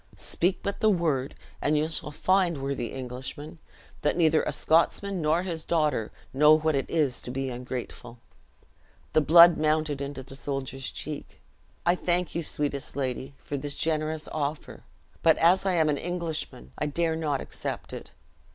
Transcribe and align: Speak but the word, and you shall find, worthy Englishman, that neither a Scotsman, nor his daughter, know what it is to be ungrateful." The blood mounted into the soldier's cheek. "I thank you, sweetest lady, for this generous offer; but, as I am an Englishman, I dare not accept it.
Speak 0.17 0.61
but 0.63 0.79
the 0.79 0.89
word, 0.89 1.35
and 1.61 1.77
you 1.77 1.87
shall 1.87 2.09
find, 2.09 2.59
worthy 2.63 2.91
Englishman, 2.91 3.59
that 4.01 4.17
neither 4.17 4.41
a 4.41 4.51
Scotsman, 4.51 5.21
nor 5.21 5.43
his 5.43 5.63
daughter, 5.63 6.11
know 6.33 6.57
what 6.57 6.73
it 6.73 6.89
is 6.89 7.21
to 7.21 7.29
be 7.29 7.51
ungrateful." 7.51 8.17
The 9.13 9.21
blood 9.21 9.59
mounted 9.59 10.01
into 10.01 10.23
the 10.23 10.35
soldier's 10.35 10.89
cheek. 10.89 11.39
"I 11.85 11.93
thank 11.93 12.33
you, 12.33 12.41
sweetest 12.41 12.95
lady, 12.95 13.33
for 13.37 13.57
this 13.57 13.75
generous 13.75 14.27
offer; 14.29 14.85
but, 15.21 15.37
as 15.37 15.67
I 15.67 15.73
am 15.73 15.87
an 15.87 15.97
Englishman, 15.99 16.71
I 16.79 16.87
dare 16.87 17.15
not 17.15 17.39
accept 17.39 17.93
it. 17.93 18.09